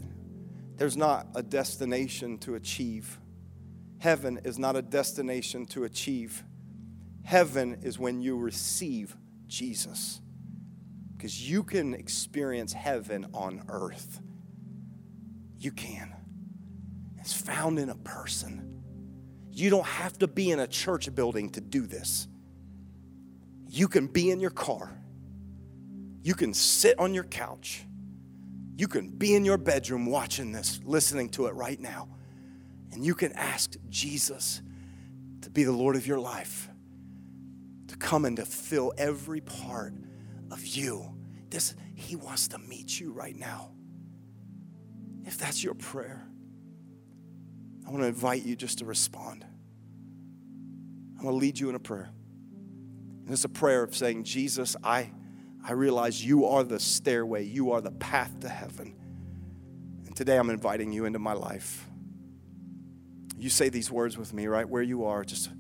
[0.77, 3.19] there's not a destination to achieve.
[3.99, 6.45] Heaven is not a destination to achieve.
[7.25, 9.17] Heaven is when you receive
[9.47, 10.21] Jesus.
[11.17, 14.21] Because you can experience heaven on earth.
[15.59, 16.15] You can.
[17.25, 18.83] It's found in a person.
[19.51, 22.29] You don't have to be in a church building to do this.
[23.67, 24.95] You can be in your car.
[26.23, 27.87] You can sit on your couch.
[28.77, 32.09] You can be in your bedroom watching this, listening to it right now.
[32.93, 34.61] And you can ask Jesus
[35.41, 36.69] to be the Lord of your life,
[37.89, 39.95] to come and to fill every part
[40.51, 41.15] of you.
[41.49, 43.71] This, he wants to meet you right now.
[45.25, 46.29] If that's your prayer,
[47.87, 49.45] I want to invite you just to respond.
[51.17, 52.11] I'm going to lead you in a prayer.
[53.25, 55.11] And it's a prayer of saying, Jesus, I,
[55.67, 58.95] I realize you are the stairway, you are the path to heaven.
[60.07, 61.89] And today I'm inviting you into my life.
[63.37, 65.25] You say these words with me, right where you are.
[65.25, 65.51] Just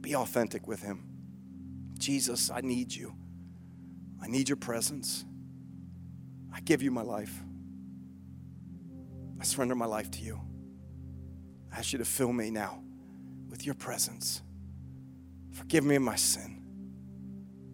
[0.00, 1.06] be authentic with Him.
[1.98, 3.14] Jesus, I need you.
[4.22, 5.24] I need your presence.
[6.52, 7.42] I give you my life.
[9.40, 10.40] I surrender my life to you.
[11.72, 12.82] I ask you to fill me now
[13.48, 14.42] with your presence.
[15.52, 16.62] Forgive me of my sin.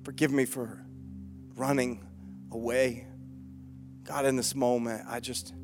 [0.05, 0.85] Forgive me for
[1.55, 2.07] running
[2.53, 3.07] away.
[4.05, 5.55] God, in this moment, I just,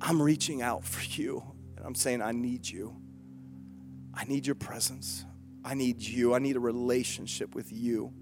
[0.00, 1.42] I'm reaching out for you.
[1.76, 2.96] And I'm saying, I need you.
[4.14, 5.24] I need your presence.
[5.64, 6.34] I need you.
[6.34, 8.12] I need a relationship with you.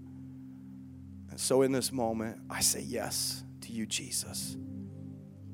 [1.29, 4.55] And so in this moment, I say yes to you, Jesus.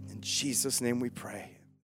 [0.09, 1.56] In Jesus' name we pray.